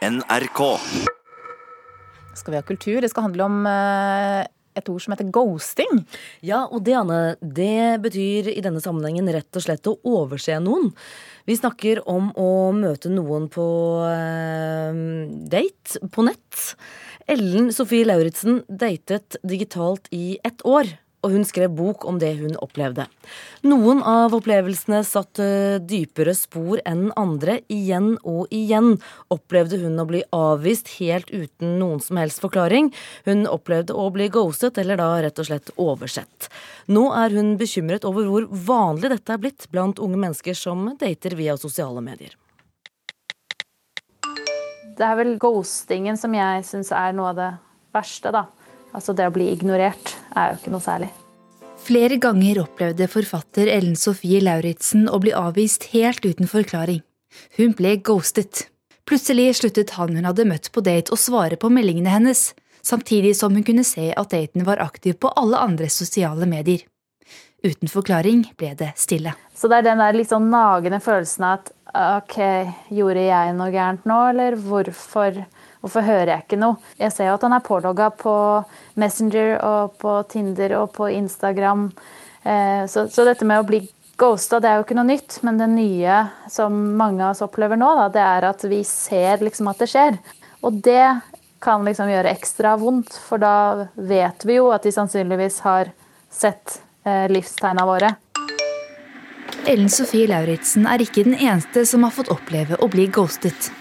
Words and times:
NRK. 0.00 0.60
Skal 2.32 2.54
vi 2.54 2.56
ha 2.56 2.64
kultur? 2.64 3.02
Det 3.02 3.10
skal 3.12 3.26
handle 3.26 3.44
om 3.44 3.66
eh, 3.68 4.46
et 4.80 4.88
ord 4.88 5.02
som 5.04 5.12
heter 5.12 5.28
ghosting. 5.34 6.00
Ja, 6.46 6.62
og 6.64 6.86
det, 6.86 6.94
Anne, 6.96 7.18
det 7.40 8.00
betyr 8.00 8.48
i 8.48 8.62
denne 8.64 8.80
sammenhengen 8.80 9.28
rett 9.34 9.60
og 9.60 9.66
slett 9.66 9.90
å 9.90 9.98
overse 10.08 10.56
noen. 10.64 10.88
Vi 11.44 11.58
snakker 11.58 12.00
om 12.08 12.30
å 12.32 12.48
møte 12.76 13.12
noen 13.12 13.50
på 13.52 13.66
eh, 14.08 15.04
date 15.52 16.00
på 16.16 16.24
nett. 16.30 16.64
Ellen 17.28 17.68
Sofie 17.76 18.08
Lauritzen 18.08 18.62
datet 18.72 19.36
digitalt 19.44 20.08
i 20.16 20.38
ett 20.40 20.64
år 20.64 20.88
og 21.20 21.34
hun 21.34 21.44
skrev 21.44 21.72
bok 21.76 22.04
om 22.08 22.18
det 22.20 22.32
hun 22.38 22.56
opplevde. 22.64 23.04
Noen 23.66 24.00
av 24.06 24.34
opplevelsene 24.36 25.02
satte 25.04 25.44
dypere 25.84 26.34
spor 26.36 26.80
enn 26.88 27.10
andre. 27.20 27.58
Igjen 27.72 28.14
og 28.24 28.48
igjen 28.54 28.94
opplevde 29.32 29.80
hun 29.82 30.00
å 30.00 30.08
bli 30.08 30.22
avvist 30.36 30.94
helt 30.98 31.30
uten 31.30 31.76
noen 31.80 32.00
som 32.04 32.20
helst 32.20 32.40
forklaring. 32.42 32.90
Hun 33.28 33.46
opplevde 33.50 33.96
å 33.96 34.08
bli 34.14 34.30
ghostet, 34.32 34.80
eller 34.80 35.00
da 35.00 35.10
rett 35.20 35.40
og 35.40 35.50
slett 35.50 35.72
oversett. 35.76 36.48
Nå 36.88 37.10
er 37.16 37.36
hun 37.36 37.56
bekymret 37.60 38.06
over 38.08 38.28
hvor 38.28 38.48
vanlig 38.50 39.12
dette 39.12 39.36
er 39.36 39.42
blitt 39.42 39.68
blant 39.72 40.00
unge 40.00 40.20
mennesker 40.20 40.56
som 40.56 40.92
dater 41.00 41.36
via 41.36 41.58
sosiale 41.60 42.00
medier. 42.04 42.36
Det 45.00 45.06
er 45.06 45.16
vel 45.16 45.36
ghostingen 45.40 46.18
som 46.20 46.32
jeg 46.36 46.64
syns 46.68 46.90
er 46.92 47.14
noe 47.16 47.30
av 47.30 47.38
det 47.38 47.50
verste, 47.94 48.32
da. 48.34 48.48
Altså 48.96 49.14
det 49.16 49.28
å 49.28 49.34
bli 49.34 49.50
ignorert 49.52 50.14
er 50.34 50.52
jo 50.52 50.60
ikke 50.60 50.72
noe 50.74 50.84
særlig. 50.84 51.10
Flere 51.80 52.18
ganger 52.20 52.60
opplevde 52.60 53.06
forfatter 53.08 53.70
Ellen 53.72 53.96
Sofie 53.96 54.42
Lauritzen 54.44 55.08
å 55.08 55.20
bli 55.22 55.32
avvist 55.36 55.88
helt 55.94 56.26
uten 56.26 56.50
forklaring. 56.50 57.00
Hun 57.56 57.72
ble 57.78 57.96
ghostet. 58.04 58.66
Plutselig 59.08 59.56
sluttet 59.62 59.94
han 59.96 60.12
hun 60.14 60.28
hadde 60.28 60.46
møtt 60.46 60.68
på 60.74 60.84
date 60.84 61.14
å 61.14 61.18
svare 61.18 61.56
på 61.58 61.70
meldingene 61.72 62.12
hennes, 62.12 62.50
samtidig 62.84 63.32
som 63.38 63.56
hun 63.56 63.64
kunne 63.66 63.86
se 63.86 64.10
at 64.12 64.34
daten 64.34 64.66
var 64.68 64.82
aktiv 64.82 65.16
på 65.18 65.32
alle 65.40 65.58
andre 65.58 65.88
sosiale 65.90 66.46
medier. 66.46 66.84
Uten 67.64 67.90
forklaring 67.92 68.44
ble 68.60 68.74
det 68.78 68.92
stille. 68.96 69.34
Så 69.54 69.68
det 69.68 69.80
er 69.80 69.90
den 69.90 70.00
der 70.00 70.16
litt 70.16 70.30
sånn 70.30 70.48
nagende 70.52 71.00
følelsen 71.04 71.48
av 71.48 71.58
at 71.58 71.72
ok, 72.22 72.38
gjorde 72.94 73.24
jeg 73.26 73.56
noe 73.58 73.72
gærent 73.74 74.06
nå, 74.08 74.20
eller 74.30 74.56
hvorfor? 74.62 75.42
Hvorfor 75.80 76.04
hører 76.04 76.34
jeg 76.34 76.44
ikke 76.44 76.60
noe? 76.60 76.76
Jeg 77.00 77.14
ser 77.14 77.30
jo 77.30 77.36
at 77.38 77.46
han 77.46 77.56
er 77.56 77.64
pålogga 77.64 78.10
på 78.20 78.34
Messenger 79.00 79.54
og 79.64 79.96
på 80.00 80.18
Tinder 80.28 80.76
og 80.82 80.92
på 80.96 81.08
Instagram. 81.14 81.88
Eh, 82.42 82.84
så, 82.90 83.06
så 83.08 83.24
dette 83.24 83.48
med 83.48 83.62
å 83.62 83.66
bli 83.68 83.80
ghosta, 84.20 84.60
det 84.60 84.68
er 84.68 84.78
jo 84.78 84.84
ikke 84.84 84.98
noe 84.98 85.08
nytt. 85.08 85.38
Men 85.46 85.60
det 85.60 85.70
nye 85.72 86.20
som 86.52 86.76
mange 87.00 87.24
av 87.24 87.32
oss 87.32 87.44
opplever 87.46 87.80
nå, 87.80 87.88
da, 87.96 88.08
det 88.12 88.26
er 88.26 88.48
at 88.50 88.64
vi 88.68 88.82
ser 88.84 89.40
liksom 89.46 89.72
at 89.72 89.80
det 89.80 89.88
skjer. 89.94 90.20
Og 90.60 90.82
det 90.84 91.06
kan 91.64 91.84
liksom 91.84 92.12
gjøre 92.12 92.32
ekstra 92.32 92.76
vondt, 92.80 93.16
for 93.16 93.40
da 93.40 93.88
vet 93.96 94.44
vi 94.48 94.60
jo 94.60 94.70
at 94.72 94.84
de 94.84 94.92
sannsynligvis 94.92 95.60
har 95.64 95.92
sett 96.32 96.80
eh, 97.04 97.26
livstegna 97.32 97.88
våre. 97.88 98.14
Ellen 99.68 99.90
Sofie 99.92 100.28
Lauritzen 100.28 100.86
er 100.88 101.02
ikke 101.04 101.24
den 101.26 101.36
eneste 101.36 101.84
som 101.88 102.04
har 102.06 102.14
fått 102.16 102.32
oppleve 102.32 102.80
å 102.80 102.88
bli 102.92 103.08
ghostet. 103.12 103.72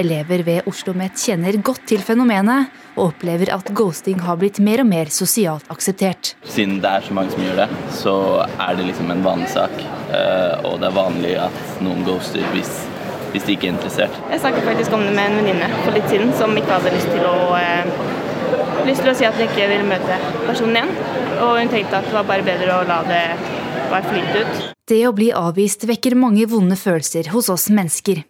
Elever 0.00 0.42
ved 0.46 0.66
Oslo 0.66 0.90
OsloMet 0.90 1.18
kjenner 1.20 1.54
godt 1.62 1.84
til 1.86 2.00
fenomenet, 2.02 2.70
og 2.96 3.12
opplever 3.12 3.52
at 3.54 3.68
ghosting 3.76 4.18
har 4.24 4.38
blitt 4.40 4.58
mer 4.64 4.80
og 4.82 4.88
mer 4.88 5.10
sosialt 5.12 5.68
akseptert. 5.70 6.32
Siden 6.42 6.80
det 6.82 6.90
er 6.90 7.04
så 7.06 7.14
mange 7.14 7.34
som 7.34 7.42
gjør 7.44 7.60
det, 7.60 7.66
så 7.94 8.14
er 8.42 8.78
det 8.78 8.86
liksom 8.88 9.12
en 9.12 9.22
vanlig 9.22 9.50
sak. 9.52 9.76
Eh, 10.10 10.64
og 10.66 10.80
det 10.80 10.88
er 10.88 10.96
vanlig 10.96 11.34
at 11.44 11.60
noen 11.84 12.02
ghoster 12.08 12.42
hvis, 12.54 12.72
hvis 13.34 13.46
de 13.46 13.54
ikke 13.54 13.68
er 13.68 13.76
interessert. 13.76 14.16
Jeg 14.32 14.42
snakket 14.42 14.66
faktisk 14.70 14.96
om 14.96 15.04
det 15.06 15.12
med 15.14 15.30
en 15.30 15.38
venninne 15.42 15.70
for 15.84 15.94
litt 15.94 16.08
siden 16.10 16.34
som 16.40 16.56
ikke 16.58 16.74
hadde 16.78 16.96
lyst 16.96 17.12
til 17.12 17.28
å 17.28 17.36
eh, 17.60 17.94
lyst 18.88 19.04
til 19.04 19.12
å 19.12 19.16
si 19.20 19.28
at 19.28 19.38
hun 19.38 19.46
ikke 19.46 19.68
ville 19.70 19.86
møte 19.86 20.18
personen 20.48 20.80
igjen. 20.80 20.92
Og 21.44 21.54
hun 21.60 21.70
tenkte 21.76 22.00
at 22.00 22.10
det 22.10 22.16
var 22.16 22.26
bare 22.32 22.46
bedre 22.50 22.80
å 22.80 22.88
la 22.88 23.02
det 23.06 23.22
bare 23.92 24.02
flyte 24.08 24.42
ut. 24.42 24.66
Det 24.90 25.04
å 25.06 25.14
bli 25.14 25.30
avvist 25.36 25.86
vekker 25.86 26.18
mange 26.18 26.48
vonde 26.50 26.78
følelser 26.78 27.30
hos 27.34 27.52
oss 27.52 27.68
mennesker. 27.70 28.24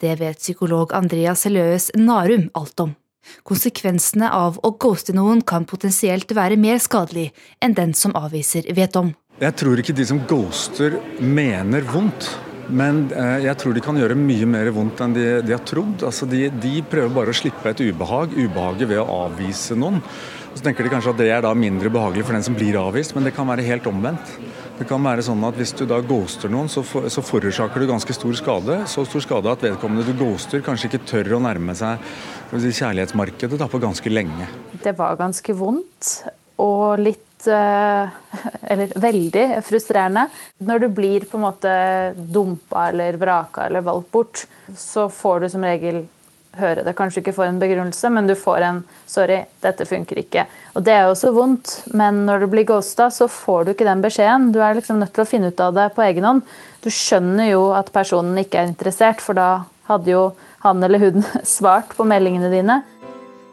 Det 0.00 0.14
vet 0.20 0.40
psykolog 0.40 0.94
Andreas 0.96 1.44
Heløes 1.48 1.90
Narum 1.96 2.48
alt 2.58 2.84
om. 2.84 2.96
Konsekvensene 3.44 4.30
av 4.32 4.58
å 4.64 4.72
ghoste 4.80 5.14
noen 5.16 5.42
kan 5.44 5.66
potensielt 5.68 6.32
være 6.36 6.56
mer 6.60 6.80
skadelig 6.82 7.30
enn 7.60 7.76
den 7.76 7.94
som 7.94 8.14
avviser, 8.16 8.68
vet 8.74 8.96
om. 8.96 9.12
Jeg 9.38 9.54
tror 9.54 9.78
ikke 9.78 9.94
de 9.94 10.06
som 10.08 10.20
ghoster 10.26 10.98
mener 11.22 11.84
vondt. 11.86 12.30
Men 12.68 13.06
eh, 13.16 13.46
jeg 13.46 13.56
tror 13.60 13.72
de 13.72 13.82
kan 13.84 13.96
gjøre 13.96 14.16
mye 14.18 14.46
mer 14.48 14.68
vondt 14.76 15.00
enn 15.00 15.14
de, 15.16 15.26
de 15.44 15.54
har 15.54 15.62
trodd. 15.64 16.02
Altså 16.04 16.28
de, 16.28 16.48
de, 16.52 16.74
prøver 16.84 17.14
bare 17.14 17.32
å 17.32 17.36
slippe 17.36 17.70
et 17.70 17.80
ubehag. 17.80 18.34
Ubehaget 18.36 18.90
ved 18.90 19.00
å 19.00 19.06
avvise 19.24 19.76
noen. 19.78 20.02
Så 20.52 20.64
tenker 20.64 20.84
de 20.84 20.92
kanskje 20.92 21.14
at 21.14 21.20
det 21.20 21.30
er 21.32 21.48
mindre 21.56 21.92
behagelig 21.92 22.26
for 22.26 22.36
den 22.36 22.44
som 22.44 22.56
blir 22.58 22.76
avvist, 22.80 23.14
men 23.14 23.24
det 23.24 23.34
kan 23.36 23.48
være 23.48 23.64
helt 23.66 23.86
omvendt. 23.88 24.34
Det 24.78 24.86
kan 24.86 25.02
være 25.02 25.24
sånn 25.26 25.42
at 25.42 25.56
Hvis 25.58 25.72
du 25.74 25.84
da 25.90 25.98
ghoster 26.06 26.50
noen, 26.52 26.68
så, 26.70 26.84
for, 26.86 27.08
så 27.10 27.22
forårsaker 27.24 27.82
du 27.82 27.88
ganske 27.90 28.14
stor 28.14 28.34
skade. 28.38 28.80
Så 28.90 29.02
stor 29.08 29.24
skade 29.24 29.50
at 29.50 29.64
vedkommende 29.66 30.06
du 30.06 30.14
ghoster, 30.18 30.62
kanskje 30.64 30.92
ikke 30.92 31.06
tør 31.08 31.38
å 31.38 31.40
nærme 31.42 31.74
seg 31.78 31.98
si, 32.52 32.74
kjærlighetsmarkedet 32.78 33.58
da, 33.58 33.66
på 33.70 33.80
ganske 33.82 34.12
lenge. 34.12 34.46
Det 34.84 34.94
var 34.98 35.18
ganske 35.18 35.56
vondt 35.58 36.12
og 36.62 37.02
litt 37.02 37.48
eh, 37.50 38.14
Eller 38.70 38.92
veldig 39.00 39.44
frustrerende. 39.66 40.28
Når 40.62 40.84
du 40.84 40.88
blir 40.94 41.26
på 41.26 41.38
en 41.38 41.46
måte 41.46 41.74
dumpa 42.18 42.88
eller 42.92 43.18
vraka 43.18 43.66
eller 43.66 43.84
valgt 43.86 44.10
bort, 44.14 44.44
så 44.76 45.08
får 45.10 45.40
du 45.40 45.50
som 45.54 45.64
regel 45.64 46.02
høre 46.60 46.84
det. 46.84 46.94
Kanskje 46.98 47.22
ikke 47.22 47.34
får 47.36 47.48
en 47.48 47.60
begrunnelse, 47.62 48.10
men 48.12 48.26
du 48.28 48.34
får 48.38 48.66
en 48.66 48.82
'sorry, 49.06 49.44
dette 49.62 49.86
funker 49.86 50.16
ikke'. 50.22 50.46
Og 50.76 50.84
Det 50.84 50.92
er 50.92 51.02
jo 51.04 51.14
også 51.14 51.32
vondt, 51.34 51.94
men 51.94 52.26
når 52.26 52.40
du 52.40 52.46
blir 52.46 52.64
ghosta, 52.64 53.10
så 53.10 53.28
får 53.28 53.64
du 53.64 53.70
ikke 53.72 53.88
den 53.88 54.02
beskjeden. 54.02 54.52
Du 54.52 54.60
er 54.60 54.74
liksom 54.74 54.98
nødt 54.98 55.12
til 55.12 55.24
å 55.24 55.28
finne 55.28 55.48
ut 55.48 55.60
av 55.60 55.74
det 55.74 55.94
på 55.94 56.02
egen 56.02 56.24
hånd. 56.24 56.42
Du 56.82 56.90
skjønner 56.90 57.50
jo 57.50 57.72
at 57.72 57.92
personen 57.92 58.38
ikke 58.38 58.58
er 58.58 58.68
interessert, 58.68 59.20
for 59.20 59.34
da 59.34 59.64
hadde 59.88 60.10
jo 60.10 60.32
han 60.60 60.82
eller 60.82 60.98
hun 60.98 61.24
svart 61.44 61.96
på 61.96 62.04
meldingene 62.04 62.50
dine. 62.50 62.82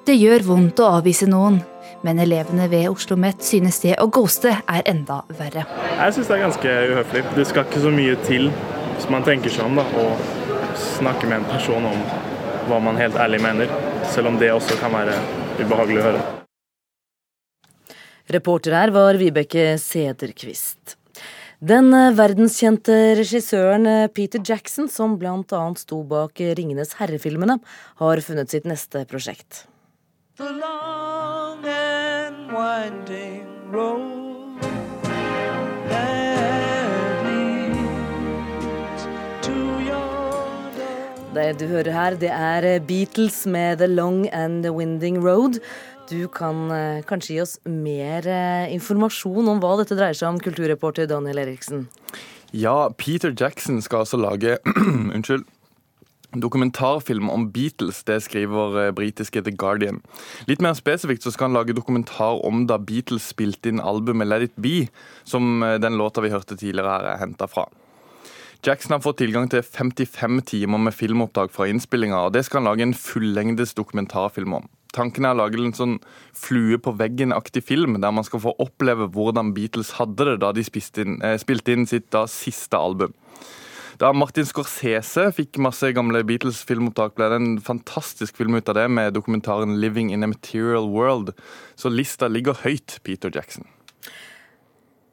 Det 0.05 0.13
gjør 0.13 0.43
vondt 0.45 0.79
å 0.79 0.91
avvise 0.99 1.25
noen, 1.25 1.63
men 2.05 2.19
elevene 2.21 2.67
ved 2.69 2.83
Oslo 2.85 3.15
OsloMet 3.15 3.41
synes 3.41 3.79
det 3.81 3.95
å 3.97 4.05
ghoste 4.13 4.51
er 4.53 4.83
enda 4.85 5.23
verre. 5.39 5.63
Jeg 5.97 6.13
syns 6.13 6.27
det 6.29 6.35
er 6.35 6.43
ganske 6.43 6.73
uhøflig. 6.91 7.23
Det 7.35 7.45
skal 7.49 7.65
ikke 7.65 7.81
så 7.81 7.93
mye 7.93 8.17
til, 8.27 8.51
hvis 8.95 9.09
man 9.09 9.25
tenker 9.25 9.49
seg 9.49 9.65
om, 9.65 9.79
da, 9.79 9.85
å 9.97 10.75
snakke 10.97 11.25
med 11.25 11.39
en 11.39 11.49
person 11.49 11.89
om 11.89 12.03
hva 12.67 12.79
man 12.83 12.97
helt 12.99 13.17
ærlig 13.19 13.41
mener, 13.43 13.71
selv 14.13 14.31
om 14.31 14.39
det 14.41 14.51
også 14.53 14.77
kan 14.81 14.93
være 14.93 15.15
ubehagelig 15.61 16.01
å 16.01 16.05
høre. 16.09 16.23
Reporter 18.35 18.73
her 18.73 18.93
var 18.93 19.19
Vibeke 19.21 19.75
Sederquist. 19.81 20.97
Den 21.65 21.93
verdenskjente 22.17 23.15
regissøren 23.21 23.87
Peter 24.13 24.41
Jackson, 24.43 24.89
som 24.91 25.15
bl.a. 25.21 25.61
sto 25.79 26.01
bak 26.03 26.41
Ringenes 26.57 26.97
herre-filmene, 26.99 27.59
har 28.01 28.25
funnet 28.25 28.51
sitt 28.51 28.67
neste 28.69 29.05
prosjekt. 29.09 29.63
The 30.37 30.51
long 30.51 31.63
and 31.63 32.51
winding 32.51 33.71
road. 33.71 34.24
Det 41.35 41.57
du 41.59 41.65
hører 41.67 41.91
her, 41.91 42.15
det 42.15 42.29
er 42.31 42.79
Beatles 42.87 43.41
med 43.45 43.81
The 43.81 43.89
Long 43.91 44.29
and 44.31 44.63
the 44.63 44.71
Winding 44.71 45.17
Road. 45.19 45.57
Du 46.07 46.29
kan 46.31 46.69
eh, 46.71 47.01
kanskje 47.03 47.33
gi 47.33 47.41
oss 47.43 47.57
mer 47.67 48.23
eh, 48.23 48.71
informasjon 48.71 49.49
om 49.51 49.59
hva 49.59 49.73
dette 49.81 49.97
dreier 49.99 50.15
seg 50.15 50.29
om, 50.29 50.39
kulturreporter 50.39 51.09
Daniel 51.11 51.43
Eriksen? 51.43 51.89
Ja, 52.55 52.87
Peter 52.95 53.35
Jackson 53.35 53.83
skal 53.83 54.05
altså 54.05 54.21
lage 54.21 54.55
Unnskyld. 55.17 55.43
Dokumentarfilm 56.39 57.27
om 57.31 57.49
Beatles, 57.51 58.05
det 58.07 58.21
skriver 58.29 58.79
eh, 58.85 58.95
britiske 58.95 59.43
The 59.43 59.51
Guardian. 59.59 59.99
Litt 60.47 60.63
mer 60.63 60.79
spesifikt 60.79 61.27
så 61.27 61.35
skal 61.35 61.49
han 61.49 61.59
lage 61.59 61.75
dokumentar 61.75 62.39
om 62.47 62.63
da 62.71 62.79
Beatles 62.79 63.27
spilte 63.35 63.73
inn 63.73 63.83
albumet 63.83 64.31
Let 64.31 64.51
It 64.53 64.55
Be, 64.55 64.85
som 65.27 65.59
den 65.83 65.99
låta 65.99 66.23
vi 66.23 66.31
hørte 66.31 66.55
tidligere 66.55 66.95
her 66.95 67.15
er 67.17 67.25
henta 67.27 67.51
fra. 67.51 67.67
Jackson 68.65 68.95
har 68.95 69.01
fått 69.05 69.19
tilgang 69.21 69.45
til 69.51 69.61
55 69.61 70.39
timer 70.49 70.79
med 70.81 70.95
filmopptak 70.97 71.51
fra 71.53 71.67
innspillinga, 71.69 72.17
og 72.25 72.31
det 72.33 72.47
skal 72.47 72.63
han 72.63 72.69
lage 72.71 72.81
en 72.87 72.95
fullengdes 72.97 73.75
dokumentarfilm 73.77 74.55
om. 74.57 74.65
Tanken 74.95 75.27
er 75.27 75.35
å 75.35 75.41
lage 75.43 75.59
en 75.61 75.75
sånn 75.75 75.99
flue 76.33 76.79
på 76.81 76.95
veggen-aktig 76.97 77.61
film, 77.67 77.99
der 78.01 78.15
man 78.15 78.25
skal 78.25 78.41
få 78.41 78.55
oppleve 78.63 79.05
hvordan 79.13 79.51
Beatles 79.53 79.93
hadde 79.99 80.31
det 80.31 80.39
da 80.41 80.49
de 80.55 80.63
inn, 80.65 81.21
eh, 81.21 81.37
spilte 81.37 81.75
inn 81.75 81.85
sitt 81.85 82.09
da 82.09 82.25
siste 82.25 82.73
album. 82.73 83.13
Da 84.01 84.11
Martin 84.11 84.49
Scorsese 84.49 85.29
fikk 85.31 85.61
masse 85.61 85.93
gamle 85.93 86.23
Beatles-filmopptak, 86.25 87.13
ble 87.15 87.29
det 87.29 87.35
en 87.35 87.59
fantastisk 87.59 88.35
film 88.35 88.55
ut 88.55 88.67
av 88.67 88.75
det, 88.75 88.89
med 88.89 89.13
dokumentaren 89.13 89.79
'Living 89.79 90.09
in 90.09 90.23
a 90.23 90.27
Material 90.27 90.89
World'. 90.89 91.35
Så 91.77 91.93
lista 91.93 92.27
ligger 92.27 92.55
høyt, 92.65 92.99
Peter 93.03 93.29
Jackson. 93.29 93.65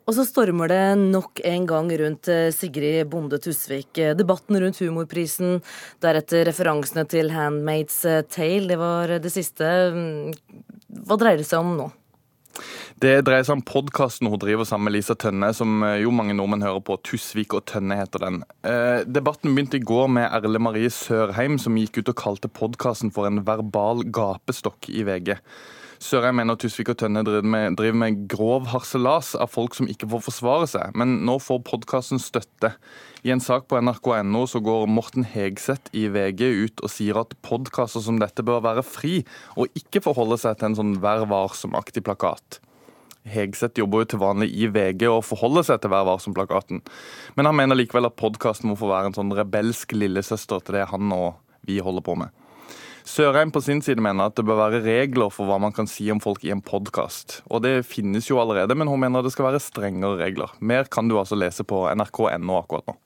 Og 0.02 0.16
så 0.16 0.26
stormer 0.26 0.72
det 0.72 0.82
nok 0.98 1.42
en 1.46 1.66
gang 1.70 1.90
rundt 2.00 2.28
eh, 2.32 2.50
Sigrid 2.54 3.06
Bonde 3.12 3.38
Tusvik. 3.42 4.02
Debatten 4.18 4.58
rundt 4.58 4.82
humorprisen, 4.82 5.60
deretter 6.02 6.46
referansene 6.50 7.06
til 7.08 7.30
Handmaid's 7.34 8.02
Tale. 8.32 8.68
Det 8.70 8.78
var 8.80 9.16
det 9.22 9.34
siste. 9.34 9.72
Hva 11.06 11.20
dreier 11.20 11.42
det 11.42 11.48
seg 11.48 11.62
om 11.62 11.76
nå? 11.78 11.90
Det 13.02 13.16
dreier 13.26 13.42
seg 13.42 13.56
om 13.56 13.64
podkasten 13.66 14.28
hun 14.30 14.38
driver 14.38 14.66
sammen 14.68 14.86
med 14.86 14.94
Lisa 14.94 15.16
Tønne, 15.18 15.48
som 15.56 15.82
eh, 15.86 16.00
jo 16.04 16.12
mange 16.14 16.36
nordmenn 16.38 16.62
hører 16.62 16.82
på. 16.86 16.98
Tusvik 17.02 17.56
og 17.58 17.64
Tønne 17.70 17.98
heter 17.98 18.22
den. 18.22 18.40
Eh, 18.68 19.02
debatten 19.08 19.56
begynte 19.56 19.80
i 19.80 19.86
går 19.86 20.10
med 20.18 20.28
Erle 20.28 20.60
Marie 20.62 20.92
Sørheim, 20.92 21.58
som 21.58 21.78
gikk 21.80 21.98
ut 21.98 22.12
og 22.12 22.18
kalte 22.20 22.52
podkasten 22.52 23.10
for 23.14 23.26
en 23.26 23.42
verbal 23.48 24.04
gapestokk 24.06 24.90
i 24.92 25.02
VG. 25.08 25.34
Sørheim 26.02 26.34
mener 26.40 26.56
Tusvik 26.58 26.88
og 26.90 26.96
Tønne 26.98 27.20
driver 27.22 27.46
med, 27.46 27.76
driver 27.78 27.98
med, 28.00 28.24
grov 28.30 28.64
harselas 28.72 29.36
av 29.38 29.52
folk 29.52 29.76
som 29.78 29.86
ikke 29.90 30.08
får 30.10 30.24
forsvare 30.24 30.66
seg, 30.72 30.96
men 30.98 31.20
nå 31.28 31.36
får 31.38 31.60
podkasten 31.68 32.18
støtte. 32.18 32.72
I 33.22 33.30
en 33.30 33.42
sak 33.42 33.68
på 33.70 33.78
nrk.no 33.78 34.42
så 34.50 34.58
går 34.66 34.90
Morten 34.90 35.22
Hegseth 35.22 35.94
i 35.94 36.08
VG 36.10 36.42
ut 36.64 36.82
og 36.82 36.90
sier 36.90 37.22
at 37.22 37.36
podkaster 37.46 38.02
som 38.02 38.18
dette 38.18 38.42
bør 38.42 38.64
være 38.66 38.82
fri, 38.82 39.20
og 39.54 39.70
ikke 39.78 40.02
forholde 40.02 40.40
seg 40.42 40.58
til 40.58 40.72
en 40.72 40.78
sånn 40.80 40.92
Vær 41.04 41.22
varsom-aktig 41.30 42.02
plakat. 42.08 42.58
Hegseth 43.22 43.78
jobber 43.78 44.02
jo 44.02 44.10
til 44.10 44.24
vanlig 44.24 44.50
i 44.58 44.66
VG 44.74 45.06
og 45.06 45.22
forholder 45.28 45.70
seg 45.70 45.84
til 45.84 45.94
Vær 45.94 46.08
varsom-plakaten, 46.10 46.82
men 47.38 47.46
han 47.46 47.60
mener 47.62 47.78
likevel 47.78 48.10
at 48.10 48.18
podkasten 48.18 48.72
må 48.72 48.80
få 48.80 48.90
være 48.90 49.12
en 49.12 49.20
sånn 49.22 49.34
rebelsk 49.38 49.94
lillesøster 49.94 50.66
til 50.66 50.80
det 50.80 50.88
han 50.90 51.14
og 51.14 51.36
vi 51.62 51.78
holder 51.78 52.02
på 52.02 52.18
med. 52.18 52.41
Sørheim 53.08 53.50
på 53.52 53.62
sin 53.64 53.82
side 53.82 54.02
mener 54.02 54.30
at 54.30 54.36
det 54.38 54.44
bør 54.46 54.60
være 54.60 54.82
regler 54.84 55.32
for 55.34 55.50
hva 55.50 55.58
man 55.62 55.74
kan 55.74 55.88
si 55.90 56.06
om 56.12 56.20
folk 56.22 56.44
i 56.46 56.52
en 56.54 56.62
podkast. 56.64 57.40
Og 57.50 57.64
det 57.64 57.82
finnes 57.88 58.28
jo 58.30 58.40
allerede, 58.42 58.76
men 58.78 58.90
hun 58.90 59.02
mener 59.02 59.24
det 59.24 59.34
skal 59.34 59.50
være 59.50 59.62
strengere 59.62 60.20
regler. 60.22 60.52
Mer 60.60 60.86
kan 60.90 61.10
du 61.10 61.18
altså 61.18 61.38
lese 61.38 61.66
på 61.66 61.84
nrk.no 61.92 62.60
akkurat 62.60 62.86
nå. 62.90 62.98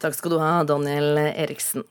Takk 0.00 0.16
skal 0.16 0.32
du 0.32 0.40
ha, 0.40 0.52
Daniel 0.68 1.18
Eriksen. 1.28 1.84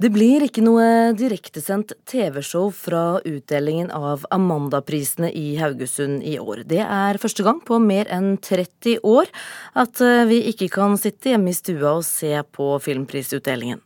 Det 0.00 0.08
blir 0.08 0.40
ikke 0.46 0.62
noe 0.64 0.84
direktesendt 1.12 1.92
TV-show 2.08 2.70
fra 2.72 3.18
utdelingen 3.28 3.90
av 3.92 4.22
Amanda-prisene 4.32 5.28
i 5.36 5.58
Haugesund 5.60 6.22
i 6.24 6.38
år. 6.40 6.62
Det 6.64 6.80
er 6.80 7.20
første 7.20 7.44
gang 7.44 7.60
på 7.60 7.76
mer 7.84 8.08
enn 8.08 8.38
30 8.40 9.04
år 9.04 9.28
at 9.76 10.00
vi 10.30 10.40
ikke 10.54 10.70
kan 10.72 10.96
sitte 10.96 11.34
hjemme 11.34 11.52
i 11.52 11.58
stua 11.58 11.98
og 11.98 12.08
se 12.08 12.32
på 12.56 12.72
filmprisutdelingen. 12.80 13.84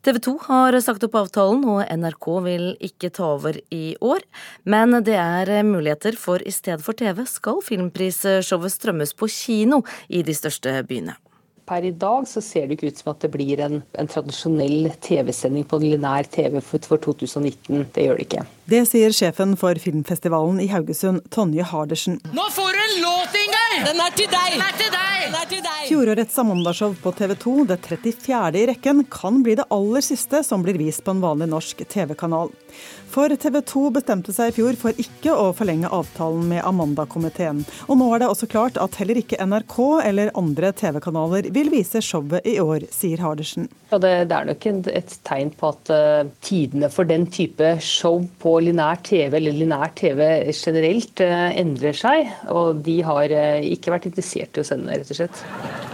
TV 0.00 0.22
2 0.30 0.36
har 0.48 0.80
sagt 0.80 1.04
opp 1.04 1.20
avtalen, 1.26 1.66
og 1.68 1.84
NRK 1.84 2.28
vil 2.46 2.68
ikke 2.80 3.12
ta 3.12 3.34
over 3.34 3.60
i 3.68 3.98
år. 4.00 4.24
Men 4.64 4.96
det 5.04 5.20
er 5.20 5.58
muligheter, 5.60 6.16
for 6.16 6.40
i 6.40 6.56
stedet 6.56 6.80
for 6.80 6.96
TV 6.96 7.26
skal 7.28 7.60
filmprisshowet 7.66 8.80
strømmes 8.80 9.12
på 9.12 9.28
kino 9.28 9.84
i 10.08 10.24
de 10.24 10.32
største 10.32 10.80
byene. 10.88 11.20
Per 11.70 11.84
i 11.84 11.90
dag 11.94 12.24
så 12.26 12.40
ser 12.42 12.66
det 12.66 12.74
ikke 12.74 12.88
ut 12.90 12.98
som 12.98 13.12
at 13.12 13.22
det 13.22 13.28
blir 13.30 13.60
en, 13.62 13.76
en 13.94 14.08
tradisjonell 14.10 14.88
TV-sending 15.06 15.62
på 15.70 15.78
linær 15.78 16.26
TV 16.26 16.56
for, 16.58 16.82
for 16.82 16.98
2019. 17.04 17.84
Det 17.94 18.08
gjør 18.08 18.18
det 18.18 18.26
ikke. 18.26 18.42
Det 18.70 18.80
sier 18.90 19.14
sjefen 19.14 19.54
for 19.58 19.78
filmfestivalen 19.78 20.58
i 20.64 20.66
Haugesund, 20.72 21.22
Tonje 21.30 21.62
Hardersen. 21.70 22.18
Nå 22.34 22.48
får 22.56 22.74
du 22.74 22.82
en 22.88 22.96
låt, 23.04 23.38
Ingar! 23.44 23.76
Den 23.86 24.02
er 24.02 24.18
til 24.18 24.32
deg! 24.34 24.56
Den 24.56 24.66
er 24.66 24.76
til 24.80 24.90
deg! 24.96 25.22
Den 25.28 25.38
er 25.38 25.48
til 25.52 25.62
deg! 25.68 25.86
Fjorårets 25.90 26.38
Amanda-show 26.42 26.94
på 27.02 27.14
TV 27.18 27.36
2, 27.38 27.54
det 27.70 27.78
34. 27.86 28.50
i 28.58 28.66
rekken, 28.70 29.04
kan 29.10 29.38
bli 29.46 29.54
det 29.58 29.66
aller 29.70 30.02
siste 30.06 30.42
som 30.46 30.66
blir 30.66 30.78
vist 30.78 31.06
på 31.06 31.14
en 31.14 31.22
vanlig 31.22 31.50
norsk 31.54 31.86
TV-kanal. 31.90 32.50
For 33.10 33.34
TV 33.42 33.58
2 33.66 33.80
bestemte 33.96 34.32
seg 34.34 34.52
i 34.52 34.54
fjor 34.54 34.76
for 34.78 35.02
ikke 35.02 35.34
å 35.34 35.48
forlenge 35.56 35.90
avtalen 35.90 36.46
med 36.52 36.62
Amanda-komiteen. 36.62 37.64
Og 37.90 37.98
nå 37.98 38.06
er 38.14 38.22
det 38.22 38.30
også 38.30 38.46
klart 38.50 38.78
at 38.78 38.94
heller 39.00 39.18
ikke 39.18 39.40
NRK 39.42 39.76
eller 40.06 40.30
andre 40.38 40.70
TV-kanaler 40.78 41.50
vil 41.50 41.59
vise 41.68 42.00
showet 42.00 42.46
i 42.48 42.56
år, 42.62 42.86
sier 42.94 43.20
Hardersen. 43.20 43.68
Ja, 43.90 43.98
det, 44.00 44.12
det, 44.30 44.36
er 44.38 44.48
nok 44.48 44.66
et 44.88 45.16
tegn 45.26 45.52
på 45.58 45.72
at 45.74 45.92
uh, 45.92 46.30
tidene 46.46 46.88
for 46.92 47.08
den 47.08 47.26
type 47.28 47.74
show 47.84 48.22
på 48.40 48.56
linær 48.64 49.02
TV, 49.04 49.36
eller 49.36 49.58
linær 49.58 49.92
TV 49.98 50.22
generelt, 50.54 51.20
uh, 51.20 51.50
endrer 51.52 52.00
seg. 52.00 52.32
Og 52.54 52.80
de 52.86 53.00
har 53.04 53.36
uh, 53.36 53.60
ikke 53.66 53.92
vært 53.96 54.08
interessert 54.08 54.56
i 54.56 54.64
å 54.64 54.70
sende 54.70 54.88
det, 54.88 55.02
rett 55.02 55.12
og 55.12 55.20
slett. 55.20 55.44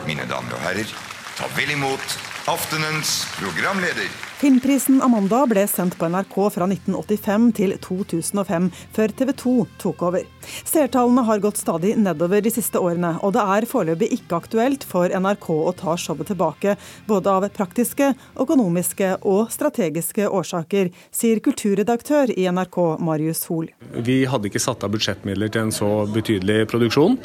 Mine 0.06 0.28
damer 0.30 0.54
og 0.54 0.64
herrer, 0.68 0.96
ta 1.40 1.50
vel 1.58 1.74
imot 1.74 2.18
aftenens 2.46 3.24
programleder. 3.40 4.06
Filmprisen 4.36 5.00
Amanda 5.02 5.40
ble 5.48 5.64
sendt 5.70 5.96
på 5.98 6.06
NRK 6.12 6.36
fra 6.54 6.68
1985 6.68 7.46
til 7.56 7.72
2005, 7.82 8.68
før 8.94 9.14
TV 9.18 9.32
2 9.42 9.54
tok 9.82 10.04
over. 10.10 10.26
Seertallene 10.66 11.24
har 11.26 11.42
gått 11.42 11.60
stadig 11.60 11.94
nedover 11.98 12.44
de 12.44 12.52
siste 12.52 12.78
årene, 12.82 13.14
og 13.24 13.32
det 13.36 13.44
er 13.56 13.66
foreløpig 13.70 14.10
ikke 14.18 14.40
aktuelt 14.42 14.84
for 14.86 15.08
NRK 15.08 15.48
å 15.54 15.72
ta 15.76 15.96
showet 15.96 16.30
tilbake, 16.32 16.76
både 17.08 17.32
av 17.32 17.48
praktiske, 17.56 18.12
økonomiske 18.36 19.14
og 19.24 19.50
strategiske 19.54 20.28
årsaker, 20.28 20.92
sier 21.14 21.40
kulturredaktør 21.40 22.34
i 22.36 22.46
NRK 22.52 22.78
Marius 23.00 23.46
Hoel. 23.50 23.72
Vi 23.96 24.20
hadde 24.28 24.50
ikke 24.50 24.62
satt 24.62 24.84
av 24.84 24.92
budsjettmidler 24.92 25.52
til 25.52 25.66
en 25.66 25.74
så 25.74 25.90
betydelig 26.12 26.66
produksjon. 26.70 27.16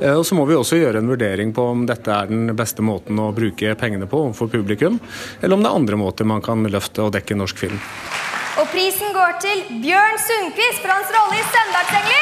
Eh, 0.00 0.14
og 0.14 0.24
så 0.28 0.38
må 0.38 0.46
vi 0.46 0.58
også 0.58 0.78
gjøre 0.78 1.02
en 1.02 1.10
vurdering 1.10 1.52
på 1.56 1.66
om 1.74 1.84
dette 1.90 2.14
er 2.14 2.30
den 2.30 2.54
beste 2.56 2.84
måten 2.86 3.18
å 3.18 3.32
bruke 3.34 3.74
pengene 3.80 4.06
på 4.06 4.24
overfor 4.28 4.52
publikum, 4.52 5.00
eller 5.40 5.56
om 5.58 5.64
det 5.64 5.72
er 5.72 5.82
andre 5.82 5.98
måter 5.98 6.28
man 6.28 6.40
kan 6.44 6.52
kan 6.52 6.72
løfte 6.72 7.06
og 7.06 7.14
dekke 7.16 7.38
norsk 7.38 7.64
film. 7.64 7.78
Og 8.60 8.68
prisen 8.68 9.14
går 9.16 9.38
til 9.44 9.62
Bjørn 9.84 10.18
Sundquist 10.26 10.82
for 10.82 10.92
hans 10.92 11.14
rolle 11.16 11.40
i 11.40 11.44
'Søndagsengler'. 11.52 12.21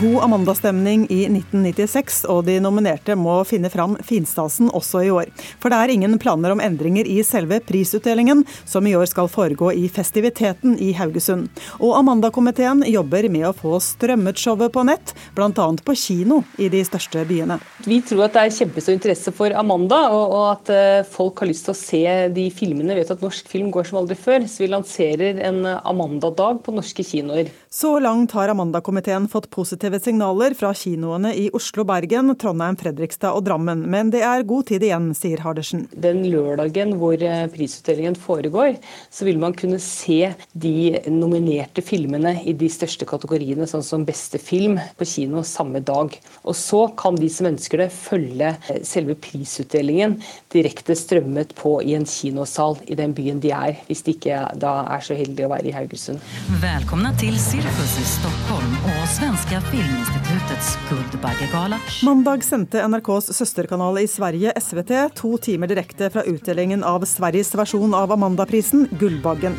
God 0.00 0.24
Amanda-stemning 0.24 1.06
i 1.08 1.22
1996, 1.24 2.18
og 2.28 2.42
de 2.44 2.58
nominerte 2.60 3.14
må 3.16 3.38
finne 3.48 3.70
fram 3.72 3.94
finstasen 4.04 4.68
også 4.76 5.00
i 5.06 5.08
år. 5.08 5.30
For 5.62 5.72
det 5.72 5.78
er 5.78 5.92
ingen 5.94 6.18
planer 6.20 6.52
om 6.52 6.60
endringer 6.60 7.08
i 7.08 7.22
selve 7.24 7.62
prisutdelingen, 7.64 8.42
som 8.68 8.84
i 8.84 8.92
år 8.98 9.08
skal 9.08 9.30
foregå 9.32 9.70
i 9.72 9.86
festiviteten 9.88 10.74
i 10.84 10.90
Haugesund. 10.98 11.48
Og 11.80 11.94
Amanda-komiteen 11.96 12.84
jobber 12.92 13.30
med 13.32 13.46
å 13.48 13.54
få 13.56 13.78
strømmet 13.80 14.42
showet 14.42 14.74
på 14.74 14.84
nett, 14.84 15.14
bl.a. 15.38 15.48
på 15.56 15.96
kino 15.96 16.42
i 16.60 16.68
de 16.68 16.82
største 16.84 17.24
byene. 17.24 17.56
Vi 17.86 18.02
tror 18.04 18.26
at 18.26 18.36
det 18.36 18.44
er 18.44 18.56
kjempestor 18.58 18.98
interesse 18.98 19.32
for 19.32 19.56
Amanda, 19.56 20.02
og 20.12 20.36
at 20.42 20.74
eh, 20.76 21.08
folk 21.08 21.40
har 21.40 21.48
lyst 21.48 21.70
til 21.70 21.72
å 21.72 21.80
se 21.80 22.04
de 22.36 22.46
filmene. 22.52 22.92
Vi 22.92 23.00
vet 23.00 23.14
at 23.16 23.24
norsk 23.24 23.48
film 23.48 23.72
går 23.72 23.88
som 23.88 24.02
aldri 24.02 24.20
før, 24.20 24.44
så 24.44 24.66
vi 24.66 24.70
lanserer 24.74 25.40
en 25.48 25.64
Amanda-dag 25.64 26.60
på 26.66 26.76
norske 26.76 27.08
kinoer. 27.14 27.48
Så 27.72 27.96
langt 28.04 28.36
har 28.36 28.52
Amanda-komiteen 28.52 29.32
fått 29.32 29.48
positive 29.86 30.04
signaler 30.04 30.54
fra 30.54 30.72
kinoene 30.74 31.30
i 31.34 31.50
Oslo, 31.54 31.84
Bergen, 31.86 32.32
Trondheim, 32.38 32.76
Fredrikstad 32.76 33.36
og 33.36 33.44
Drammen, 33.46 33.84
men 33.86 34.10
det 34.10 34.22
er 34.26 34.42
god 34.42 34.66
tid 34.66 34.82
igjen, 34.82 35.12
sier 35.14 35.38
Hardersen. 35.44 35.86
Den 35.94 36.24
lørdagen 36.26 36.96
hvor 36.98 37.14
eh, 37.22 37.46
prisutdelingen 37.52 38.16
foregår, 38.18 38.80
så 39.10 39.26
vil 39.28 39.38
man 39.38 39.54
kunne 39.54 39.78
se 39.78 40.32
de 40.52 40.98
nominerte 41.06 41.84
filmene 41.86 42.34
i 42.42 42.54
de 42.56 42.68
største 42.72 43.06
kategoriene, 43.06 43.66
sånn 43.66 43.84
som 43.86 44.06
beste 44.06 44.40
film, 44.42 44.80
på 44.98 45.06
kino 45.06 45.44
samme 45.46 45.82
dag. 45.84 46.16
Og 46.42 46.56
så 46.58 46.86
kan 46.98 47.18
de 47.18 47.30
som 47.30 47.50
ønsker 47.52 47.84
det, 47.84 47.90
følge 47.94 48.56
eh, 48.56 48.82
selve 48.82 49.14
prisutdelingen 49.14 50.18
direkte 50.54 50.96
strømmet 50.98 51.54
på 51.58 51.78
i 51.84 51.94
en 51.94 52.08
kinosal 52.10 52.80
i 52.90 52.98
den 52.98 53.14
byen 53.14 53.38
de 53.44 53.54
er, 53.54 53.78
hvis 53.86 54.02
de 54.06 54.16
ikke 54.16 54.42
da 54.58 54.80
er 54.96 55.06
så 55.06 55.14
heldige 55.18 55.46
å 55.46 55.54
være 55.54 55.70
i 55.70 55.76
Haugesund. 55.76 56.22
Velkomna 56.62 57.14
til 57.20 57.38
Cirkus 57.38 57.98
i 58.00 58.08
Stockholm 58.16 58.78
og 58.96 59.02
Svenska 59.14 59.62
Filminstitutets 59.76 60.78
Guldbaggegala. 60.88 61.78
Mandag 62.02 62.44
sendte 62.44 62.88
NRKs 62.88 63.26
søsterkanal 63.36 63.98
i 63.98 64.06
Sverige, 64.08 64.52
SVT, 64.60 64.92
to 65.14 65.38
timer 65.38 65.68
direkte 65.68 66.08
fra 66.10 66.22
utdelingen 66.24 66.84
av 66.84 67.04
Sveriges 67.04 67.52
versjon 67.54 67.92
av 67.94 68.12
Amandaprisen, 68.12 68.86
Gullbaggen. 68.96 69.58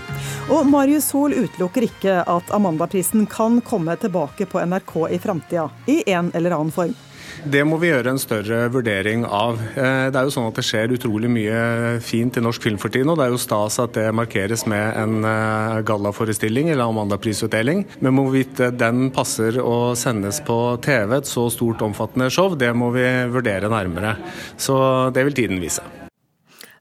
Og 0.50 0.66
Marius 0.66 1.12
Hoel 1.14 1.38
utelukker 1.38 1.86
ikke 1.86 2.24
at 2.26 2.50
Amandaprisen 2.56 3.28
kan 3.30 3.62
komme 3.62 3.94
tilbake 4.02 4.50
på 4.50 4.64
NRK 4.66 4.96
i 5.14 5.22
framtida, 5.22 5.70
i 5.86 6.02
en 6.10 6.34
eller 6.34 6.58
annen 6.58 6.74
form. 6.74 6.98
Det 7.48 7.62
må 7.68 7.78
vi 7.80 7.92
gjøre 7.92 8.12
en 8.12 8.22
større 8.22 8.66
vurdering 8.74 9.24
av. 9.26 9.60
Eh, 9.78 10.08
det 10.12 10.20
er 10.20 10.28
jo 10.28 10.34
sånn 10.34 10.50
at 10.50 10.58
det 10.58 10.66
skjer 10.68 10.96
utrolig 10.96 11.30
mye 11.32 11.60
fint 12.04 12.38
i 12.38 12.44
norsk 12.44 12.66
film 12.66 12.80
for 12.82 12.94
tiden. 12.94 13.12
og 13.14 13.20
Det 13.20 13.28
er 13.28 13.36
jo 13.36 13.42
stas 13.42 13.80
at 13.84 13.96
det 13.98 14.08
markeres 14.16 14.66
med 14.70 14.98
en 15.00 15.28
eh, 15.28 15.80
gallaforestilling 15.88 16.72
eller 16.74 16.90
Amanda-prisutdeling. 16.90 17.86
Men 18.02 18.20
hvorvidt 18.20 18.62
den 18.80 19.10
passer 19.16 19.62
å 19.62 19.96
sendes 19.96 20.42
på 20.48 20.60
TV, 20.84 21.18
et 21.20 21.30
så 21.30 21.48
stort, 21.54 21.86
omfattende 21.86 22.30
show, 22.34 22.58
det 22.58 22.74
må 22.76 22.92
vi 22.96 23.08
vurdere 23.32 23.72
nærmere. 23.72 24.18
Så 24.60 24.78
det 25.16 25.28
vil 25.30 25.38
tiden 25.38 25.64
vise. 25.64 25.86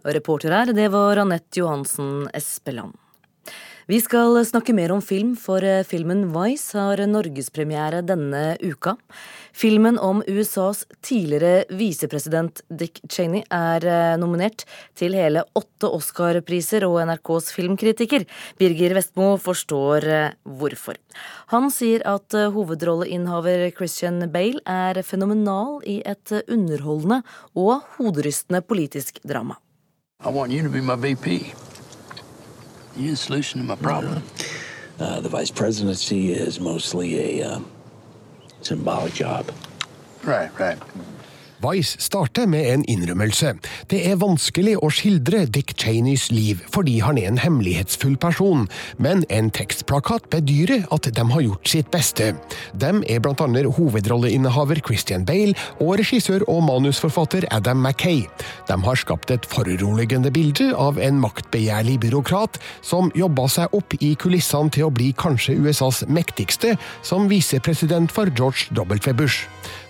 Reporter 0.06 0.54
her, 0.54 0.70
det 0.74 0.90
var 0.94 1.18
Anette 1.18 1.60
Johansen 1.60 2.28
Espeland. 2.34 2.94
Vi 3.86 4.00
skal 4.02 4.34
snakke 4.42 4.74
mer 4.74 4.90
om 4.90 4.98
film, 4.98 5.36
for 5.38 5.62
eh, 5.62 5.84
filmen 5.86 6.24
Vice 6.34 6.74
har 6.74 6.98
norgespremiere 7.06 8.00
denne 8.02 8.56
uka. 8.58 8.96
Filmen 9.54 9.94
om 10.02 10.24
USAs 10.26 10.80
tidligere 11.06 11.68
visepresident 11.70 12.64
Dick 12.66 12.98
Cheney 13.06 13.44
er 13.46 13.86
eh, 13.86 14.16
nominert 14.18 14.64
til 14.98 15.14
hele 15.14 15.44
åtte 15.54 15.86
Oscar-priser, 15.86 16.82
og 16.88 16.98
NRKs 17.06 17.52
filmkritiker 17.54 18.26
Birger 18.58 18.96
Vestmo 18.98 19.28
forstår 19.38 20.08
eh, 20.16 20.34
hvorfor. 20.42 20.98
Han 21.54 21.70
sier 21.70 22.02
at 22.10 22.34
hovedrolleinnehaver 22.34 23.68
Christian 23.76 24.18
Bale 24.34 24.64
er 24.66 24.98
fenomenal 25.06 25.78
i 25.86 26.00
et 26.02 26.34
underholdende 26.42 27.20
og 27.54 27.86
hoderystende 28.00 28.64
politisk 28.66 29.22
drama. 29.22 29.60
I 30.18 30.34
want 30.34 30.50
you 30.50 30.66
to 30.66 30.74
be 30.74 30.82
my 30.82 30.98
VP. 30.98 31.65
You 32.96 33.10
the 33.10 33.16
solution 33.16 33.60
to 33.60 33.66
my 33.66 33.76
problem. 33.76 34.22
Uh, 34.98 35.20
the 35.20 35.28
vice 35.28 35.50
presidency 35.50 36.32
is 36.32 36.58
mostly 36.58 37.40
a 37.40 37.46
uh, 37.46 37.60
symbolic 38.62 39.12
job. 39.12 39.50
Right, 40.24 40.50
right. 40.58 40.78
Vice 41.64 41.96
starter 42.02 42.46
med 42.46 42.66
en 42.72 42.84
innrømmelse. 42.90 43.54
Det 43.90 44.02
er 44.10 44.18
vanskelig 44.20 44.76
å 44.84 44.90
skildre 44.92 45.44
Dick 45.48 45.72
Cheneys 45.80 46.28
liv 46.34 46.60
fordi 46.72 46.98
han 47.04 47.18
er 47.20 47.30
en 47.30 47.40
hemmelighetsfull 47.40 48.16
person, 48.20 48.66
men 49.02 49.25
en 49.32 49.48
tekstplakat 49.54 50.28
bedyrer 50.32 50.84
at 50.92 51.08
de 51.16 51.25
har 51.32 51.44
gjort 51.44 51.70
sitt 51.70 51.90
beste. 51.94 52.32
De 52.76 52.92
er 53.08 53.25
annet 53.26 53.70
hovedrolleinnehaver 53.76 54.80
Christian 54.86 55.25
Bale 55.26 55.56
og 55.80 55.96
regissør 56.00 56.44
og 56.50 56.62
manusforfatter 56.68 57.48
Adam 57.50 57.80
Mackay. 57.84 58.25
De 58.68 58.76
har 58.84 59.00
skapt 59.00 59.32
et 59.34 59.48
foruroligende 59.48 60.30
bilde 60.30 60.72
av 60.76 61.00
en 61.02 61.20
maktbegjærlig 61.22 61.98
byråkrat 62.04 62.60
som 62.84 63.10
jobba 63.16 63.48
seg 63.52 63.75
opp 63.76 63.96
i 64.00 64.14
kulissene 64.18 64.72
til 64.75 64.88
å 64.88 64.94
bli 64.94 65.12
kanskje 65.16 65.56
USAs 65.62 66.04
mektigste 66.08 66.76
som 67.06 67.30
visepresident 67.32 68.12
for 68.12 68.30
George 68.36 68.72
W. 68.76 69.12
Bush. 69.16 69.46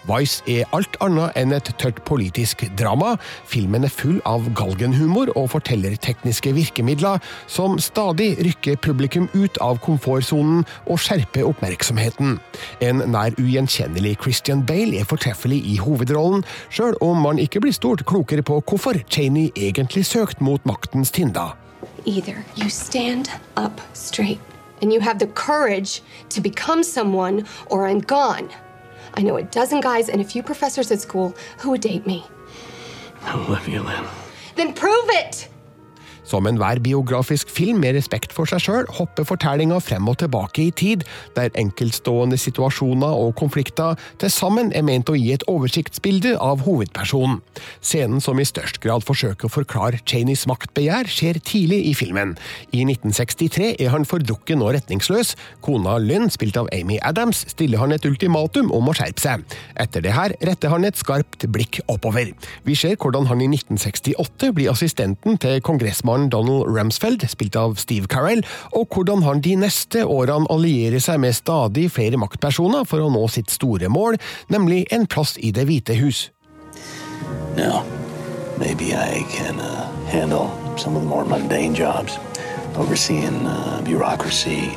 Vice 0.06 0.42
er 0.50 0.68
alt 0.76 0.96
annet 1.02 1.34
enn 1.38 1.54
et 1.56 1.68
tørt 1.80 1.98
politisk 2.06 2.62
drama. 2.78 3.16
Filmen 3.48 3.86
er 3.86 3.92
full 3.92 4.20
av 4.28 4.46
galgenhumor 4.58 5.32
og 5.34 5.50
fortellertekniske 5.54 6.52
virkemidler 6.56 7.22
som 7.50 7.78
stadig 7.82 8.34
rykker 8.46 8.78
publikum 8.82 9.28
ut 9.34 9.58
av 9.64 9.80
komfortsonen 9.84 10.64
og 10.86 11.00
skjerper 11.02 11.46
oppmerksomheten. 11.48 12.38
En 12.84 13.02
nær 13.12 13.36
ugjenkjennelig 13.40 14.16
Christian 14.22 14.64
Bale 14.66 15.02
er 15.02 15.08
fortreffelig 15.10 15.62
i 15.66 15.76
hovedrollen, 15.82 16.44
sjøl 16.70 16.96
om 17.04 17.22
man 17.26 17.42
ikke 17.42 17.64
blir 17.64 17.74
stort 17.74 18.06
klokere 18.06 18.46
på 18.46 18.60
hvorfor 18.62 19.00
Cheney 19.10 19.50
egentlig 19.56 20.06
søkte 20.06 20.44
mot 20.44 20.62
maktens 20.66 21.10
tinder. 21.10 21.56
Either 22.06 22.44
you 22.56 22.68
stand 22.70 23.30
up 23.56 23.80
straight 23.92 24.40
and 24.82 24.92
you 24.92 25.00
have 25.00 25.18
the 25.18 25.26
courage 25.26 26.02
to 26.28 26.40
become 26.40 26.84
someone, 26.84 27.46
or 27.66 27.88
I'm 27.88 28.00
gone. 28.00 28.48
I 29.16 29.22
know 29.22 29.36
a 29.36 29.42
dozen 29.42 29.80
guys 29.80 30.08
and 30.08 30.20
a 30.20 30.24
few 30.24 30.42
professors 30.42 30.90
at 30.90 31.00
school 31.00 31.34
who 31.58 31.70
would 31.70 31.80
date 31.80 32.06
me. 32.06 32.24
Olivia 33.28 33.82
Lynn. 33.82 34.04
Then 34.56 34.72
prove 34.74 35.08
it! 35.08 35.48
Som 36.26 36.48
enhver 36.50 36.80
biografisk 36.82 37.50
film 37.52 37.78
med 37.84 37.94
respekt 37.94 38.32
for 38.34 38.50
seg 38.50 38.64
sjøl 38.64 38.88
hopper 38.98 39.26
fortellinga 39.28 39.78
frem 39.84 40.08
og 40.10 40.18
tilbake 40.18 40.64
i 40.64 40.72
tid, 40.74 41.04
der 41.36 41.54
enkeltstående 41.58 42.38
situasjoner 42.40 43.14
og 43.14 43.36
konflikter 43.38 43.94
til 44.20 44.32
sammen 44.34 44.72
er 44.74 44.82
ment 44.86 45.10
å 45.12 45.14
gi 45.14 45.30
et 45.36 45.46
oversiktsbilde 45.50 46.34
av 46.42 46.64
hovedpersonen. 46.66 47.38
Scenen 47.78 48.22
som 48.24 48.40
i 48.42 48.48
størst 48.48 48.80
grad 48.82 49.06
forsøker 49.06 49.46
å 49.46 49.52
forklare 49.52 50.02
Cheneys 50.02 50.46
maktbegjær, 50.50 51.06
skjer 51.06 51.38
tidlig 51.46 51.84
i 51.92 51.94
filmen. 51.94 52.34
I 52.74 52.82
1963 52.88 53.76
er 53.78 53.94
han 53.94 54.08
fordrukken 54.08 54.64
og 54.66 54.74
retningsløs. 54.76 55.36
Kona 55.62 55.96
Lynn, 56.02 56.26
spilt 56.34 56.58
av 56.58 56.70
Amy 56.74 56.98
Adams, 57.06 57.44
stiller 57.54 57.84
han 57.84 57.94
et 57.94 58.06
ultimatum 58.08 58.72
om 58.74 58.90
å 58.90 58.96
skjerpe 58.96 59.22
seg. 59.22 59.46
Etter 59.78 60.02
det 60.02 60.16
her 60.16 60.34
retter 60.42 60.74
han 60.74 60.86
et 60.88 60.98
skarpt 60.98 61.46
blikk 61.54 61.80
oppover. 61.92 62.34
Vi 62.66 62.74
ser 62.78 62.98
hvordan 62.98 63.30
han 63.30 63.44
i 63.44 63.50
1968 63.52 64.52
blir 64.56 64.72
assistenten 64.74 65.38
til 65.40 65.62
kongressmannen 65.64 66.15
Donald 66.32 66.66
Rumsfeld, 66.66 67.24
spilt 67.30 67.56
av 67.60 67.76
Steve 67.80 68.08
Carell, 68.10 68.42
og 68.72 68.94
hvordan 68.94 69.22
han 69.26 69.42
de 69.44 69.54
neste 69.60 70.02
årene 70.02 70.48
allierer 70.52 71.02
seg 71.02 71.20
med 71.22 71.36
stadig 71.36 71.88
flere 71.94 72.20
maktpersoner 72.20 72.86
for 72.88 73.04
å 73.04 73.10
nå 73.12 73.26
sitt 73.32 73.52
store 73.52 73.90
mål, 73.92 74.18
nemlig 74.52 74.86
en 74.94 75.06
plass 75.06 75.36
i 75.38 75.52
Det 75.52 75.66
hvite 75.68 75.96
hus. 76.00 76.30
Now, 77.56 77.84
maybe 78.58 78.94
I 78.94 79.24
can 79.30 79.60
uh, 79.60 79.88
handle 80.08 80.50
some 80.76 80.96
of 80.96 81.02
the 81.02 81.08
more 81.08 81.24
mundane 81.24 81.74
jobs, 81.74 82.18
overseeing 82.76 83.46
uh, 83.46 83.80
bureaucracy, 83.84 84.76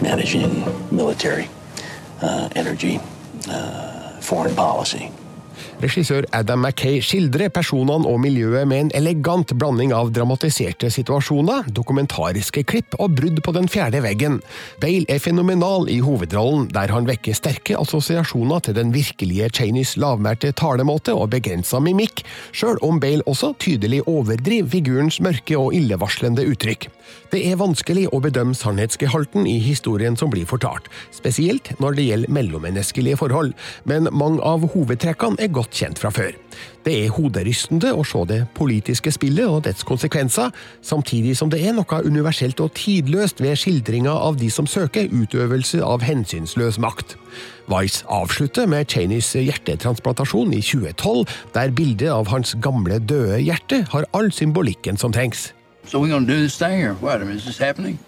managing 0.00 0.64
military, 0.90 1.48
uh, 2.22 2.48
energy, 2.56 3.00
uh, 3.50 4.20
foreign. 4.20 4.54
Regissør 5.80 6.26
Adam 6.36 6.60
Mackay 6.60 6.98
skildrer 7.00 7.48
personene 7.56 8.04
og 8.04 8.18
miljøet 8.20 8.68
med 8.68 8.82
en 8.82 8.90
elegant 8.98 9.54
blanding 9.56 9.94
av 9.96 10.10
dramatiserte 10.12 10.90
situasjoner, 10.92 11.70
dokumentariske 11.72 12.66
klipp 12.68 12.98
og 13.00 13.14
brudd 13.16 13.40
på 13.40 13.54
den 13.56 13.68
fjerde 13.70 14.02
veggen. 14.04 14.36
Bale 14.82 15.08
er 15.08 15.22
fenomenal 15.24 15.88
i 15.88 15.96
hovedrollen, 16.04 16.66
der 16.74 16.92
han 16.92 17.08
vekker 17.08 17.38
sterke 17.38 17.78
assosiasjoner 17.80 18.60
til 18.66 18.76
den 18.76 18.92
virkelige 18.92 19.48
Cheneys 19.56 19.94
lavmælte 19.96 20.52
talemåte 20.52 21.14
og 21.16 21.30
begrensa 21.32 21.80
mimikk, 21.80 22.26
sjøl 22.52 22.76
om 22.84 23.00
Bale 23.00 23.24
også 23.24 23.54
tydelig 23.64 24.02
overdriver 24.04 24.68
figurens 24.68 25.16
mørke 25.24 25.56
og 25.56 25.72
illevarslende 25.78 26.44
uttrykk. 26.50 26.90
Det 27.32 27.40
er 27.46 27.58
vanskelig 27.58 28.04
å 28.12 28.20
bedømme 28.22 28.58
sannhetsgehalten 28.58 29.48
i 29.48 29.56
historien 29.62 30.16
som 30.18 30.30
blir 30.32 30.44
fortalt, 30.50 30.92
spesielt 31.14 31.72
når 31.80 31.96
det 31.96 32.06
gjelder 32.10 32.36
mellommenneskelige 32.36 33.18
forhold, 33.22 33.56
men 33.88 34.10
mange 34.12 34.44
av 34.44 34.68
hovedtrekkene 34.74 35.40
er 35.40 35.52
godt 35.54 35.69
kjent 35.74 36.00
fra 36.00 36.10
før. 36.14 36.34
Det 36.84 36.94
er 36.96 37.12
hoderystende 37.12 37.92
å 37.92 38.04
se 38.06 38.22
det 38.28 38.38
politiske 38.56 39.12
spillet 39.12 39.48
og 39.48 39.64
dets 39.66 39.84
konsekvenser, 39.86 40.52
samtidig 40.82 41.36
som 41.38 41.50
det 41.52 41.60
er 41.64 41.74
noe 41.76 42.00
universelt 42.06 42.60
og 42.64 42.72
tidløst 42.78 43.42
ved 43.44 43.58
skildringa 43.60 44.12
av 44.12 44.38
de 44.40 44.50
som 44.52 44.68
søker 44.68 45.12
utøvelse 45.12 45.82
av 45.84 46.04
hensynsløs 46.06 46.80
makt. 46.80 47.16
Vice 47.70 48.04
avslutter 48.10 48.66
med 48.70 48.88
Cheneys 48.90 49.32
hjertetransplantasjon 49.36 50.54
i 50.56 50.62
2012, 50.64 51.26
der 51.54 51.74
bildet 51.76 52.10
av 52.12 52.30
hans 52.32 52.56
gamle, 52.62 52.98
døde 52.98 53.38
hjerte 53.44 53.84
har 53.92 54.08
all 54.16 54.32
symbolikken 54.32 54.98
som 55.00 55.12
trengs. 55.12 55.50
So 55.86 55.98
we're 55.98 56.10
gonna 56.10 56.26
do 56.26 56.40
this 56.40 56.58
thing, 56.58 56.84
or 56.84 56.94
what? 56.94 57.20
I 57.20 57.24
mean, 57.24 57.36
is 57.36 57.44
this 57.44 57.58
happening? 57.58 57.98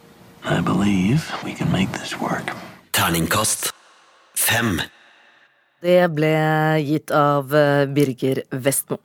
I 0.44 0.60
believe 0.60 1.22
we 1.44 1.54
can 1.54 1.70
make 1.72 1.92
this 1.92 2.18
work. 2.20 2.50
Terningkast 2.92 3.72
fem. 4.34 4.80
Det 5.82 6.02
ble 6.14 6.34
gitt 6.78 7.10
av 7.10 7.50
eh, 7.58 7.88
Birger 7.90 8.44
Vestmo. 8.54 9.00